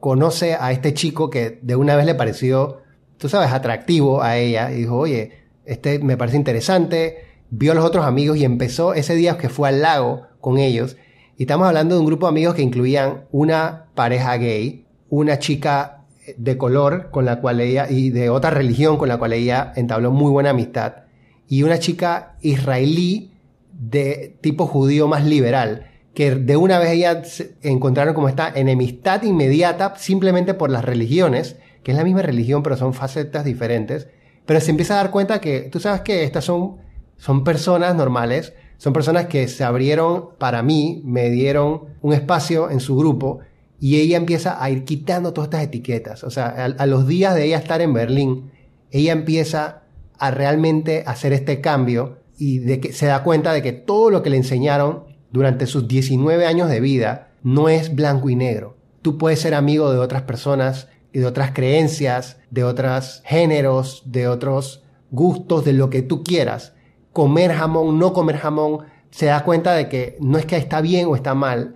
conoce 0.00 0.54
a 0.54 0.70
este 0.70 0.94
chico 0.94 1.28
que 1.28 1.58
de 1.60 1.74
una 1.74 1.96
vez 1.96 2.06
le 2.06 2.14
pareció, 2.14 2.82
tú 3.18 3.28
sabes, 3.28 3.50
atractivo 3.50 4.22
a 4.22 4.38
ella, 4.38 4.70
y 4.70 4.76
dijo, 4.76 4.96
oye, 4.96 5.32
este 5.64 5.98
me 5.98 6.16
parece 6.16 6.36
interesante, 6.36 7.24
vio 7.50 7.72
a 7.72 7.74
los 7.74 7.84
otros 7.84 8.06
amigos 8.06 8.36
y 8.36 8.44
empezó 8.44 8.94
ese 8.94 9.16
día 9.16 9.36
que 9.38 9.48
fue 9.48 9.68
al 9.68 9.82
lago 9.82 10.22
con 10.40 10.58
ellos 10.58 10.96
y 11.38 11.44
estamos 11.44 11.68
hablando 11.68 11.94
de 11.94 12.00
un 12.00 12.06
grupo 12.06 12.26
de 12.26 12.30
amigos 12.30 12.56
que 12.56 12.62
incluían 12.62 13.24
una 13.30 13.84
pareja 13.94 14.36
gay, 14.38 14.84
una 15.08 15.38
chica 15.38 16.02
de 16.36 16.58
color 16.58 17.10
con 17.12 17.24
la 17.24 17.40
cual 17.40 17.60
ella, 17.60 17.86
y 17.88 18.10
de 18.10 18.28
otra 18.28 18.50
religión 18.50 18.96
con 18.96 19.08
la 19.08 19.18
cual 19.18 19.32
ella 19.32 19.72
entabló 19.76 20.10
muy 20.10 20.32
buena 20.32 20.50
amistad, 20.50 21.04
y 21.46 21.62
una 21.62 21.78
chica 21.78 22.34
israelí 22.42 23.30
de 23.72 24.36
tipo 24.40 24.66
judío 24.66 25.06
más 25.06 25.24
liberal, 25.24 25.86
que 26.12 26.34
de 26.34 26.56
una 26.56 26.80
vez 26.80 26.90
ellas 26.90 27.44
encontraron 27.62 28.14
como 28.14 28.28
esta 28.28 28.50
enemistad 28.52 29.22
inmediata 29.22 29.94
simplemente 29.96 30.54
por 30.54 30.70
las 30.70 30.84
religiones, 30.84 31.54
que 31.84 31.92
es 31.92 31.96
la 31.96 32.02
misma 32.02 32.22
religión 32.22 32.64
pero 32.64 32.76
son 32.76 32.94
facetas 32.94 33.44
diferentes, 33.44 34.08
pero 34.44 34.60
se 34.60 34.72
empieza 34.72 34.94
a 34.94 35.04
dar 35.04 35.12
cuenta 35.12 35.40
que 35.40 35.60
tú 35.70 35.78
sabes 35.78 36.00
que 36.00 36.24
estas 36.24 36.44
son, 36.44 36.78
son 37.16 37.44
personas 37.44 37.94
normales, 37.94 38.54
son 38.78 38.92
personas 38.92 39.26
que 39.26 39.48
se 39.48 39.64
abrieron 39.64 40.30
para 40.38 40.62
mí, 40.62 41.02
me 41.04 41.30
dieron 41.30 41.82
un 42.00 42.12
espacio 42.12 42.70
en 42.70 42.78
su 42.78 42.96
grupo 42.96 43.40
y 43.80 43.98
ella 44.00 44.16
empieza 44.16 44.62
a 44.62 44.70
ir 44.70 44.84
quitando 44.84 45.32
todas 45.32 45.48
estas 45.48 45.64
etiquetas. 45.64 46.22
O 46.22 46.30
sea, 46.30 46.46
a, 46.46 46.86
los 46.86 47.06
días 47.08 47.34
de 47.34 47.44
ella 47.44 47.58
estar 47.58 47.80
en 47.80 47.92
Berlín, 47.92 48.52
ella 48.92 49.12
empieza 49.12 49.82
a 50.18 50.30
realmente 50.30 51.02
hacer 51.06 51.32
este 51.32 51.60
cambio 51.60 52.18
y 52.38 52.60
de 52.60 52.78
que 52.78 52.92
se 52.92 53.06
da 53.06 53.24
cuenta 53.24 53.52
de 53.52 53.62
que 53.62 53.72
todo 53.72 54.10
lo 54.10 54.22
que 54.22 54.30
le 54.30 54.36
enseñaron 54.36 55.04
durante 55.32 55.66
sus 55.66 55.88
19 55.88 56.46
años 56.46 56.70
de 56.70 56.80
vida 56.80 57.32
no 57.42 57.68
es 57.68 57.94
blanco 57.94 58.30
y 58.30 58.36
negro. 58.36 58.76
Tú 59.02 59.18
puedes 59.18 59.40
ser 59.40 59.54
amigo 59.54 59.92
de 59.92 59.98
otras 59.98 60.22
personas 60.22 60.88
y 61.12 61.18
de 61.18 61.26
otras 61.26 61.50
creencias, 61.50 62.36
de 62.50 62.62
otros 62.62 63.22
géneros, 63.24 64.04
de 64.06 64.28
otros 64.28 64.84
gustos, 65.10 65.64
de 65.64 65.72
lo 65.72 65.90
que 65.90 66.02
tú 66.02 66.22
quieras 66.22 66.74
comer 67.18 67.52
jamón, 67.52 67.98
no 67.98 68.12
comer 68.12 68.36
jamón, 68.36 68.84
se 69.10 69.26
da 69.26 69.42
cuenta 69.42 69.74
de 69.74 69.88
que 69.88 70.16
no 70.20 70.38
es 70.38 70.46
que 70.46 70.56
está 70.56 70.80
bien 70.80 71.08
o 71.08 71.16
está 71.16 71.34
mal, 71.34 71.74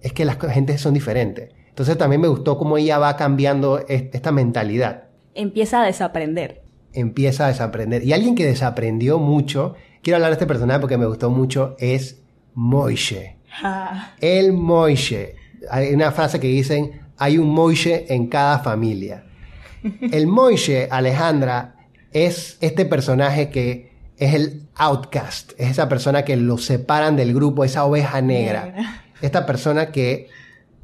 es 0.00 0.12
que 0.12 0.24
las 0.24 0.38
gentes 0.38 0.80
son 0.80 0.94
diferentes. 0.94 1.50
Entonces 1.68 1.98
también 1.98 2.20
me 2.20 2.28
gustó 2.28 2.56
cómo 2.56 2.76
ella 2.78 2.96
va 2.98 3.16
cambiando 3.16 3.84
esta 3.88 4.30
mentalidad. 4.30 5.08
Empieza 5.34 5.82
a 5.82 5.86
desaprender. 5.86 6.62
Empieza 6.92 7.46
a 7.46 7.48
desaprender. 7.48 8.04
Y 8.04 8.12
alguien 8.12 8.36
que 8.36 8.46
desaprendió 8.46 9.18
mucho, 9.18 9.74
quiero 10.00 10.18
hablar 10.18 10.30
de 10.30 10.34
este 10.34 10.46
personaje 10.46 10.78
porque 10.78 10.96
me 10.96 11.06
gustó 11.06 11.28
mucho, 11.28 11.74
es 11.80 12.22
Moishe. 12.54 13.38
Ah. 13.64 14.14
El 14.20 14.52
Moishe. 14.52 15.34
Hay 15.72 15.92
una 15.92 16.12
frase 16.12 16.38
que 16.38 16.46
dicen, 16.46 17.00
hay 17.18 17.36
un 17.36 17.48
Moishe 17.48 18.14
en 18.14 18.28
cada 18.28 18.60
familia. 18.60 19.24
El 20.12 20.28
Moishe, 20.28 20.86
Alejandra, 20.88 21.74
es 22.12 22.58
este 22.60 22.84
personaje 22.84 23.50
que 23.50 23.93
es 24.16 24.34
el 24.34 24.68
outcast, 24.76 25.52
es 25.58 25.70
esa 25.70 25.88
persona 25.88 26.24
que 26.24 26.36
lo 26.36 26.58
separan 26.58 27.16
del 27.16 27.34
grupo, 27.34 27.64
esa 27.64 27.84
oveja 27.84 28.20
negra. 28.20 29.02
Esta 29.20 29.46
persona 29.46 29.90
que 29.90 30.28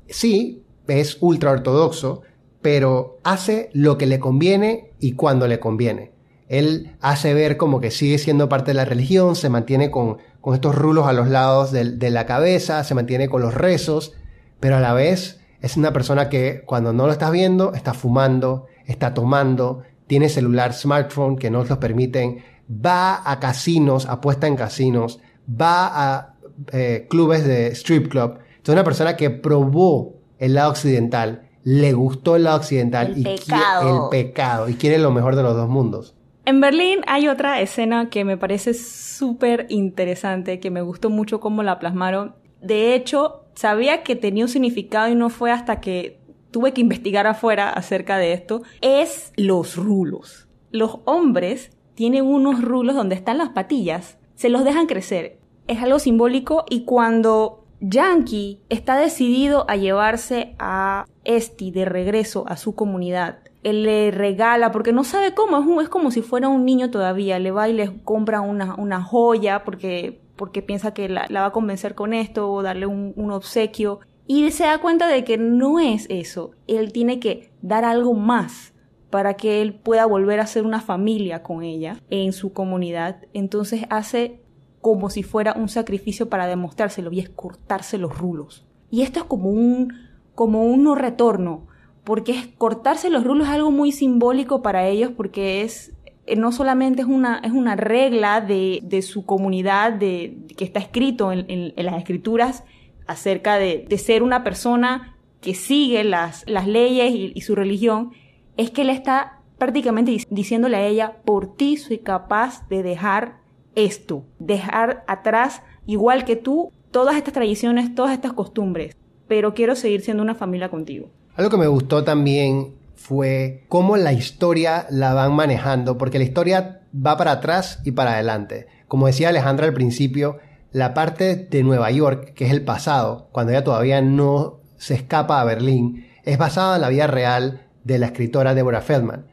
sí 0.09 0.63
es 0.87 1.19
ultra 1.21 1.51
ortodoxo, 1.51 2.23
pero 2.63 3.19
hace 3.23 3.71
lo 3.73 3.99
que 3.99 4.07
le 4.07 4.19
conviene 4.19 4.93
y 4.99 5.13
cuando 5.13 5.47
le 5.47 5.61
conviene. 5.61 6.13
Él 6.49 6.97
hace 7.01 7.35
ver 7.35 7.57
como 7.57 7.81
que 7.81 7.91
sigue 7.91 8.19
siendo 8.19 8.49
parte 8.49 8.71
de 8.71 8.75
la 8.75 8.85
religión, 8.85 9.37
se 9.37 9.49
mantiene 9.49 9.91
con, 9.91 10.19
con 10.41 10.55
estos 10.55 10.75
rulos 10.75 11.07
a 11.07 11.13
los 11.13 11.29
lados 11.29 11.71
de, 11.71 11.93
de 11.93 12.11
la 12.11 12.27
cabeza, 12.27 12.83
se 12.83 12.95
mantiene 12.95 13.29
con 13.29 13.43
los 13.43 13.55
rezos, 13.55 14.15
pero 14.59 14.77
a 14.77 14.81
la 14.81 14.93
vez 14.93 15.41
es 15.61 15.77
una 15.77 15.93
persona 15.93 16.29
que 16.29 16.63
cuando 16.67 16.93
no 16.93 17.07
lo 17.07 17.13
estás 17.13 17.31
viendo 17.31 17.75
está 17.75 17.95
fumando, 17.95 18.67
está 18.87 19.15
tomando, 19.15 19.83
tiene 20.07 20.29
celular, 20.29 20.73
smartphone 20.73 21.37
que 21.37 21.51
no 21.51 21.63
los 21.63 21.79
permiten 21.79 22.43
va 22.71 23.29
a 23.29 23.41
casinos, 23.41 24.07
apuesta 24.07 24.47
en 24.47 24.57
casinos, 24.57 25.21
va 25.49 25.89
a 25.93 26.35
eh, 26.73 27.07
clubes 27.09 27.45
de 27.45 27.69
strip 27.69 28.09
club. 28.09 28.39
Es 28.62 28.69
una 28.69 28.85
persona 28.85 29.17
que 29.17 29.31
probó 29.31 30.15
el 30.39 30.55
lado 30.55 30.71
occidental, 30.71 31.49
le 31.65 31.93
gustó 31.93 32.37
el 32.37 32.45
lado 32.45 32.59
occidental 32.59 33.15
y 33.17 33.25
pecado. 33.25 34.05
el 34.05 34.11
pecado 34.11 34.69
y 34.69 34.75
quiere 34.75 34.99
lo 34.99 35.11
mejor 35.11 35.37
de 35.37 35.43
los 35.43 35.57
dos 35.57 35.69
mundos. 35.69 36.15
En 36.47 36.61
Berlín 36.61 37.00
hay 37.07 37.29
otra 37.29 37.61
escena 37.61 38.09
que 38.09 38.25
me 38.25 38.37
parece 38.37 38.75
súper 38.75 39.67
interesante, 39.69 40.59
que 40.59 40.71
me 40.71 40.83
gustó 40.83 41.11
mucho 41.11 41.41
cómo 41.41 41.62
la 41.62 41.79
plasmaron. 41.79 42.35
De 42.62 42.95
hecho, 42.95 43.45
sabía 43.55 44.03
que 44.03 44.17
tenía 44.17 44.45
un 44.45 44.49
significado 44.49 45.09
y 45.09 45.15
no 45.15 45.29
fue 45.29 45.53
hasta 45.53 45.81
que 45.81 46.19
tuve 46.50 46.73
que 46.73 46.81
investigar 46.81 47.27
afuera 47.27 47.71
acerca 47.71 48.19
de 48.19 48.33
esto. 48.33 48.62
Es 48.81 49.33
los 49.37 49.77
rulos. 49.77 50.49
Los 50.71 50.99
hombres 51.05 51.71
tienen 52.00 52.25
unos 52.25 52.62
rulos 52.62 52.97
donde 52.97 53.14
están 53.14 53.37
las 53.37 53.50
patillas, 53.50 54.16
se 54.35 54.49
los 54.49 54.64
dejan 54.64 54.87
crecer. 54.87 55.38
Es 55.66 55.83
algo 55.83 55.99
simbólico 55.99 56.64
y 56.71 56.87
cuando 56.87 57.66
Yankee 57.80 58.59
está 58.71 58.97
decidido 58.97 59.66
a 59.69 59.76
llevarse 59.76 60.54
a 60.59 61.04
Esti 61.25 61.71
de 61.71 61.85
regreso 61.85 62.47
a 62.49 62.57
su 62.57 62.75
comunidad, 62.75 63.40
él 63.64 63.83
le 63.83 64.11
regala, 64.12 64.73
porque 64.73 64.95
no 64.95 65.04
sabe 65.04 65.35
cómo, 65.35 65.83
es, 65.83 65.90
como 65.90 66.11
si 66.11 66.23
fuera 66.23 66.49
un 66.49 66.64
niño 66.64 66.90
todavía, 66.90 67.38
le 67.38 67.50
va 67.50 67.69
y 67.69 67.75
le 67.75 68.02
compra 68.02 68.40
una, 68.40 68.76
una 68.76 69.02
joya 69.02 69.62
porque, 69.62 70.23
porque 70.37 70.62
piensa 70.62 70.95
que 70.95 71.07
la, 71.11 71.28
va 71.30 71.45
a 71.45 71.52
convencer 71.52 71.95
con 71.95 72.14
esto 72.14 72.50
o 72.50 72.62
darle 72.62 72.87
un, 72.87 73.12
un 73.14 73.30
obsequio. 73.30 74.00
Y 74.26 74.50
se 74.52 74.64
da 74.64 74.78
cuenta 74.78 75.07
de 75.07 75.23
que 75.23 75.37
no 75.37 75.80
es 75.80 76.07
eso, 76.09 76.52
él 76.66 76.92
tiene 76.92 77.21
que 77.21 77.50
dar 77.61 77.85
algo 77.85 78.14
más 78.14 78.73
para 79.11 79.35
que 79.35 79.61
él 79.61 79.75
pueda 79.75 80.07
volver 80.07 80.40
a 80.40 80.47
ser 80.47 80.64
una 80.64 80.81
familia 80.81 81.43
con 81.43 81.62
ella 81.62 81.97
en 82.11 82.33
su 82.33 82.52
comunidad. 82.52 83.26
Entonces 83.35 83.83
hace 83.90 84.40
como 84.81 85.11
si 85.11 85.23
fuera 85.23 85.55
un 85.55 85.69
sacrificio 85.69 86.29
para 86.29 86.47
demostrárselo 86.47 87.12
y 87.12 87.21
es 87.21 87.29
cortarse 87.29 87.99
los 87.99 88.17
rulos. 88.17 88.67
Y 88.90 89.02
esto 89.02 89.21
es 89.21 89.25
como 89.26 89.50
un, 89.50 89.93
como 90.35 90.64
un 90.64 90.85
no 90.85 90.95
retorno, 90.95 91.67
porque 92.05 92.33
es 92.33 92.47
cortarse 92.47 93.11
los 93.11 93.25
rulos 93.25 93.49
es 93.49 93.55
algo 93.55 93.71
muy 93.71 93.93
simbólico 93.93 94.62
para 94.62 94.87
ellos 94.87 95.12
porque 95.14 95.62
es 95.62 95.93
eh, 96.26 96.37
no 96.37 96.52
solamente 96.52 97.02
es 97.02 97.09
una, 97.09 97.40
es 97.45 97.52
una 97.52 97.76
regla 97.76 98.40
de, 98.40 98.81
de 98.83 99.02
su 99.02 99.26
comunidad 99.26 99.93
de, 99.93 100.38
que 100.57 100.64
está 100.64 100.81
escrito 100.81 101.33
en, 101.33 101.75
las 101.76 101.99
escrituras 101.99 102.64
acerca 103.07 103.59
de, 103.59 103.85
de, 103.88 103.99
ser 103.99 104.23
una 104.23 104.45
persona 104.45 105.17
que 105.40 105.55
sigue 105.55 106.05
las, 106.05 106.45
las 106.49 106.67
leyes 106.67 107.33
y 107.35 107.40
su 107.40 107.55
religión, 107.55 108.12
es 108.61 108.71
que 108.71 108.83
él 108.83 108.90
está 108.90 109.40
prácticamente 109.57 110.17
diciéndole 110.29 110.76
a 110.76 110.87
ella, 110.87 111.17
por 111.25 111.57
ti 111.57 111.79
soy 111.79 111.99
capaz 111.99 112.69
de 112.69 112.83
dejar 112.83 113.38
esto, 113.75 114.25
dejar 114.38 115.02
atrás, 115.07 115.62
igual 115.87 116.25
que 116.25 116.37
tú, 116.37 116.71
todas 116.90 117.17
estas 117.17 117.33
tradiciones, 117.33 117.95
todas 117.95 118.12
estas 118.12 118.35
costumbres, 118.35 118.97
pero 119.29 119.55
quiero 119.55 119.76
seguir 119.76 120.02
siendo 120.02 120.23
una 120.23 120.35
familia 120.35 120.69
contigo. 120.69 121.09
Algo 121.37 121.50
que 121.50 121.57
me 121.57 121.69
gustó 121.69 122.05
también 122.05 122.75
fue 122.97 123.64
cómo 123.69 123.97
la 123.97 124.12
historia 124.12 124.87
la 124.90 125.14
van 125.14 125.33
manejando, 125.33 125.97
porque 125.97 126.19
la 126.19 126.25
historia 126.25 126.83
va 126.95 127.17
para 127.17 127.33
atrás 127.33 127.81
y 127.85 127.93
para 127.93 128.12
adelante. 128.12 128.67
Como 128.88 129.07
decía 129.07 129.31
Alejandra 129.31 129.67
al 129.67 129.73
principio, 129.73 130.37
la 130.71 130.93
parte 130.93 131.37
de 131.37 131.62
Nueva 131.62 131.90
York, 131.90 132.35
que 132.35 132.45
es 132.45 132.50
el 132.50 132.62
pasado, 132.62 133.29
cuando 133.33 133.52
ella 133.52 133.64
todavía 133.64 134.02
no 134.02 134.61
se 134.76 134.95
escapa 134.95 135.40
a 135.40 135.45
Berlín, 135.45 136.07
es 136.25 136.37
basada 136.37 136.76
en 136.76 136.83
la 136.83 136.90
vida 136.90 137.07
real 137.07 137.62
de 137.85 137.99
la 137.99 138.07
escritora 138.07 138.55
Deborah 138.55 138.81
Feldman. 138.83 139.27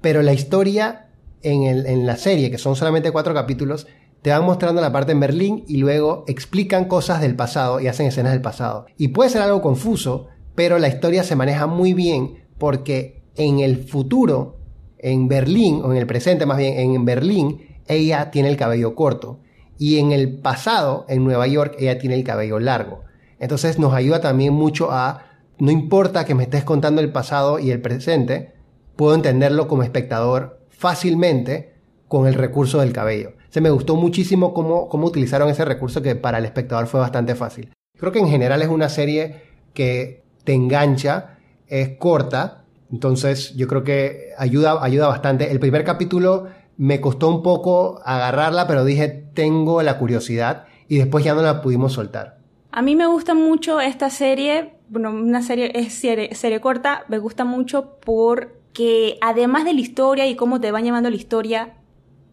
Pero 0.00 0.22
la 0.22 0.32
historia 0.32 1.08
en, 1.42 1.62
el- 1.64 1.86
en 1.86 2.06
la 2.06 2.16
serie, 2.16 2.50
que 2.50 2.58
son 2.58 2.76
solamente 2.76 3.10
cuatro 3.10 3.34
capítulos, 3.34 3.86
te 4.22 4.30
van 4.30 4.44
mostrando 4.44 4.80
la 4.82 4.92
parte 4.92 5.12
en 5.12 5.20
Berlín 5.20 5.64
y 5.66 5.78
luego 5.78 6.24
explican 6.26 6.84
cosas 6.86 7.20
del 7.22 7.36
pasado 7.36 7.80
y 7.80 7.86
hacen 7.88 8.06
escenas 8.06 8.32
del 8.32 8.42
pasado. 8.42 8.86
Y 8.98 9.08
puede 9.08 9.30
ser 9.30 9.42
algo 9.42 9.62
confuso, 9.62 10.26
pero 10.54 10.78
la 10.78 10.88
historia 10.88 11.22
se 11.24 11.36
maneja 11.36 11.66
muy 11.66 11.94
bien 11.94 12.44
porque 12.58 13.22
en 13.36 13.60
el 13.60 13.78
futuro, 13.84 14.58
en 14.98 15.28
Berlín, 15.28 15.80
o 15.82 15.92
en 15.92 15.96
el 15.98 16.06
presente 16.06 16.44
más 16.44 16.58
bien, 16.58 16.78
en 16.78 17.04
Berlín, 17.06 17.62
ella 17.86 18.30
tiene 18.30 18.50
el 18.50 18.56
cabello 18.58 18.94
corto. 18.94 19.40
Y 19.78 19.98
en 19.98 20.12
el 20.12 20.38
pasado, 20.40 21.06
en 21.08 21.24
Nueva 21.24 21.46
York, 21.46 21.76
ella 21.78 21.98
tiene 21.98 22.14
el 22.16 22.24
cabello 22.24 22.58
largo. 22.58 23.00
Entonces 23.38 23.78
nos 23.78 23.94
ayuda 23.94 24.20
también 24.20 24.52
mucho 24.52 24.90
a, 24.92 25.22
no 25.60 25.70
importa 25.70 26.24
que 26.24 26.34
me 26.34 26.44
estés 26.44 26.64
contando 26.64 27.00
el 27.00 27.12
pasado 27.12 27.58
y 27.58 27.70
el 27.70 27.80
presente, 27.80 28.54
puedo 28.96 29.14
entenderlo 29.14 29.68
como 29.68 29.82
espectador 29.82 30.60
fácilmente 30.68 31.74
con 32.08 32.26
el 32.26 32.34
recurso 32.34 32.80
del 32.80 32.92
cabello. 32.92 33.34
Se 33.50 33.60
me 33.60 33.70
gustó 33.70 33.94
muchísimo 33.96 34.52
cómo, 34.54 34.88
cómo 34.88 35.06
utilizaron 35.06 35.48
ese 35.48 35.64
recurso 35.64 36.02
que 36.02 36.16
para 36.16 36.38
el 36.38 36.44
espectador 36.44 36.86
fue 36.86 37.00
bastante 37.00 37.34
fácil. 37.34 37.72
Creo 37.98 38.12
que 38.12 38.18
en 38.18 38.28
general 38.28 38.62
es 38.62 38.68
una 38.68 38.88
serie 38.88 39.42
que 39.74 40.24
te 40.44 40.54
engancha, 40.54 41.38
es 41.66 41.96
corta, 41.98 42.64
entonces 42.90 43.54
yo 43.54 43.68
creo 43.68 43.84
que 43.84 44.30
ayuda, 44.38 44.82
ayuda 44.82 45.08
bastante. 45.08 45.50
El 45.50 45.60
primer 45.60 45.84
capítulo 45.84 46.48
me 46.76 47.00
costó 47.00 47.28
un 47.28 47.42
poco 47.42 48.00
agarrarla, 48.04 48.66
pero 48.66 48.84
dije, 48.84 49.08
tengo 49.34 49.82
la 49.82 49.98
curiosidad 49.98 50.64
y 50.88 50.96
después 50.96 51.24
ya 51.24 51.34
no 51.34 51.42
la 51.42 51.60
pudimos 51.60 51.92
soltar. 51.92 52.38
A 52.72 52.82
mí 52.82 52.96
me 52.96 53.06
gusta 53.06 53.34
mucho 53.34 53.80
esta 53.80 54.10
serie, 54.10 54.74
bueno, 54.90 55.10
una 55.10 55.40
serie 55.42 55.70
es 55.74 55.94
serie, 55.94 56.34
serie 56.34 56.60
corta, 56.60 57.04
me 57.08 57.18
gusta 57.18 57.44
mucho 57.44 57.96
porque 58.04 59.16
además 59.22 59.64
de 59.64 59.72
la 59.72 59.80
historia 59.80 60.26
y 60.28 60.36
cómo 60.36 60.60
te 60.60 60.70
van 60.72 60.84
llevando 60.84 61.08
la 61.08 61.16
historia, 61.16 61.74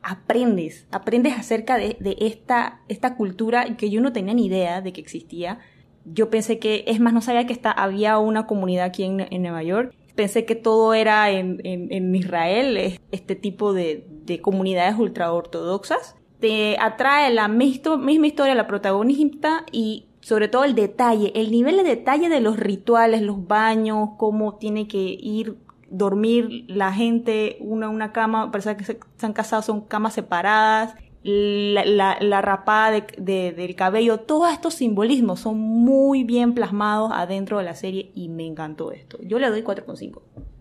aprendes, 0.02 0.88
aprendes 0.92 1.38
acerca 1.38 1.78
de, 1.78 1.98
de 2.00 2.18
esta, 2.20 2.82
esta 2.88 3.16
cultura 3.16 3.76
que 3.78 3.90
yo 3.90 4.02
no 4.02 4.14
tenía 4.14 4.34
ni 4.34 4.46
idea 4.46 4.82
de 4.82 4.94
que 4.94 5.02
existía. 5.02 5.60
Yo 6.06 6.30
pensé 6.30 6.58
que, 6.60 6.84
es 6.88 7.00
más, 7.00 7.14
no 7.14 7.22
sabía 7.22 7.46
que 7.46 7.54
está, 7.54 7.72
había 7.72 8.18
una 8.18 8.48
comunidad 8.48 8.86
aquí 8.86 9.04
en, 9.04 9.28
en 9.30 9.42
Nueva 9.42 9.64
York. 9.64 9.94
Pensé 10.16 10.46
que 10.46 10.56
todo 10.56 10.94
era 10.94 11.30
en, 11.30 11.60
en- 11.64 12.16
Israel, 12.16 12.78
es- 12.78 13.00
este 13.12 13.36
tipo 13.36 13.74
de, 13.74 14.06
de 14.26 14.42
comunidades 14.42 14.96
ultraortodoxas. 14.98 16.16
Te 16.40 16.78
atrae 16.80 17.34
la 17.34 17.48
misma 17.48 18.28
historia, 18.28 18.56
la 18.56 18.68
protagonista 18.68 19.66
y 19.72 20.06
sobre 20.28 20.48
todo 20.50 20.64
el 20.66 20.76
detalle, 20.76 21.32
el 21.36 21.52
nivel 21.52 21.78
de 21.78 21.84
detalle 21.84 22.28
de 22.28 22.42
los 22.42 22.58
rituales, 22.58 23.22
los 23.22 23.48
baños, 23.48 24.10
cómo 24.18 24.56
tiene 24.56 24.88
que 24.88 24.98
ir 25.00 25.56
dormir 25.90 26.66
la 26.68 26.92
gente, 26.92 27.58
una 27.62 27.88
una 27.88 28.12
cama, 28.12 28.52
personas 28.52 28.78
que 28.78 28.84
se, 28.84 29.00
se 29.16 29.26
han 29.26 29.32
casado 29.32 29.62
son 29.62 29.82
camas 29.82 30.14
separadas, 30.14 30.96
la, 31.24 32.18
la- 32.20 32.42
rapada 32.42 32.92
de- 33.18 33.54
del 33.54 33.76
cabello, 33.76 34.20
todos 34.20 34.52
estos 34.52 34.74
simbolismos 34.74 35.40
son 35.40 35.58
muy 35.60 36.24
bien 36.26 36.54
plasmados 36.54 37.12
adentro 37.14 37.58
de 37.60 37.64
la 37.64 37.76
serie 37.76 38.12
y 38.16 38.28
me 38.28 38.46
encantó 38.46 38.92
esto. 38.92 39.18
Yo 39.24 39.40
le 39.40 39.50
doy 39.50 39.62
4,5. 39.62 40.20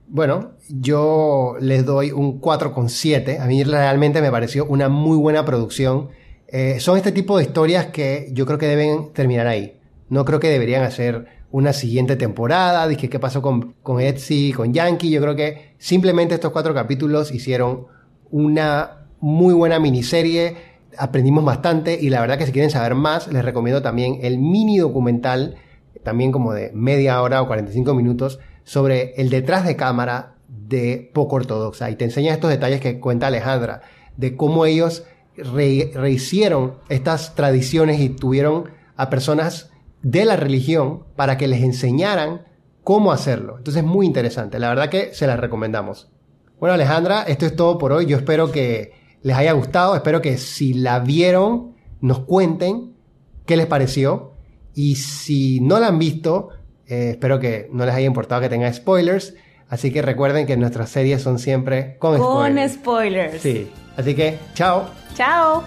Bueno, 0.09 0.53
yo 0.69 1.55
les 1.61 1.85
doy 1.85 2.13
un 2.13 2.41
4,7. 2.41 3.41
A 3.41 3.47
mí 3.47 3.65
realmente 3.65 4.23
me 4.23 4.31
pareció 4.31 4.65
una 4.67 4.89
muy 4.89 5.17
buena 5.19 5.45
producción. 5.45 6.11
Eh, 6.49 6.79
son 6.81 6.97
este 6.97 7.13
tipo 7.13 7.37
de 7.37 7.45
historias 7.45 7.87
que 7.87 8.29
yo 8.33 8.47
creo 8.47 8.59
que 8.59 8.67
deben 8.67 9.13
terminar 9.13 9.47
ahí. 9.47 9.79
No 10.09 10.25
creo 10.25 10.39
que 10.39 10.49
deberían 10.49 10.85
hacer 10.85 11.27
una 11.51 11.73
siguiente 11.73 12.17
temporada. 12.17 12.87
Dije, 12.87 13.09
¿qué 13.09 13.19
pasó 13.19 13.43
con, 13.43 13.75
con 13.83 14.01
Etsy, 14.01 14.53
con 14.53 14.73
Yankee? 14.73 15.11
Yo 15.11 15.21
creo 15.21 15.35
que 15.35 15.75
simplemente 15.79 16.35
estos 16.35 16.53
cuatro 16.53 16.75
capítulos 16.75 17.33
hicieron 17.33 17.87
una 18.31 19.07
muy 19.21 19.55
buena 19.55 19.79
miniserie. 19.79 20.57
Aprendimos 20.99 21.45
bastante 21.45 21.99
y 22.01 22.11
la 22.11 22.21
verdad 22.21 22.39
que 22.39 22.47
si 22.47 22.53
quieren 22.53 22.71
saber 22.71 22.95
más, 22.95 23.29
les 23.29 23.45
recomiendo 23.45 23.83
también 23.83 24.19
el 24.23 24.39
mini 24.39 24.79
documental, 24.79 25.57
también 26.03 26.31
como 26.31 26.53
de 26.53 26.71
media 26.73 27.21
hora 27.21 27.43
o 27.43 27.47
45 27.49 27.95
minutos, 27.95 28.39
sobre 28.63 29.15
el 29.17 29.31
detrás 29.31 29.67
de 29.67 29.77
cámara 29.77 30.37
de 30.49 31.11
Poco 31.13 31.37
Ortodoxa. 31.37 31.91
Y 31.91 31.97
te 31.97 32.05
enseña 32.05 32.33
estos 32.33 32.51
detalles 32.51 32.81
que 32.81 33.01
cuenta 33.01 33.27
Alejandra, 33.27 33.83
de 34.17 34.37
cómo 34.37 34.65
ellos 34.67 35.05
re- 35.37 35.91
rehicieron 35.95 36.75
estas 36.89 37.35
tradiciones 37.35 38.01
y 38.01 38.09
tuvieron 38.11 38.71
a 38.97 39.11
personas 39.11 39.71
de 40.03 40.25
la 40.25 40.37
religión 40.37 41.05
para 41.17 41.37
que 41.37 41.49
les 41.49 41.63
enseñaran 41.63 42.43
cómo 42.85 43.13
hacerlo. 43.13 43.59
Entonces 43.59 43.83
es 43.83 43.89
muy 43.89 44.07
interesante. 44.07 44.59
La 44.59 44.69
verdad 44.69 44.89
que 44.89 45.13
se 45.15 45.27
las 45.27 45.39
recomendamos. 45.41 46.09
Bueno, 46.61 46.75
Alejandra, 46.75 47.23
esto 47.23 47.45
es 47.47 47.57
todo 47.57 47.77
por 47.79 47.93
hoy. 47.93 48.07
Yo 48.07 48.17
espero 48.17 48.51
que 48.53 48.93
les 49.23 49.37
haya 49.37 49.53
gustado. 49.53 49.95
Espero 49.97 50.23
que 50.23 50.39
si 50.39 50.73
la 50.75 51.01
vieron, 51.01 51.75
nos 52.01 52.21
cuenten 52.21 52.95
qué 53.45 53.57
les 53.57 53.67
pareció. 53.67 54.33
Y 54.75 54.97
si 54.97 55.61
no 55.61 55.81
la 55.81 55.89
han 55.89 55.99
visto, 55.99 56.51
eh, 56.87 57.11
espero 57.11 57.41
que 57.41 57.69
no 57.73 57.85
les 57.85 57.95
haya 57.95 58.07
importado 58.07 58.41
que 58.41 58.49
tenga 58.49 58.73
spoilers. 58.73 59.35
Así 59.69 59.91
que 59.93 60.01
recuerden 60.01 60.47
que 60.47 60.57
nuestras 60.57 60.91
series 60.91 61.23
son 61.23 61.39
siempre 61.41 61.97
con, 61.99 62.17
Con 62.19 62.53
spoilers. 62.53 62.73
spoilers. 62.75 63.43
Sí. 63.43 63.69
Así 63.97 64.15
que, 64.15 64.39
chao. 64.55 64.91
Chao. 65.15 65.65